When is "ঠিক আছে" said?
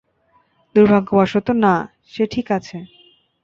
2.27-2.77